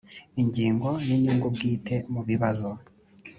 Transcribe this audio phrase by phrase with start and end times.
[0.41, 2.69] ingingo ya inyungu bwite mu bibazo